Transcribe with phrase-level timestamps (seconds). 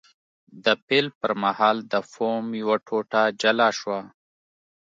[0.65, 3.99] د پیل پر مهال د فوم یوه ټوټه جلا شوه.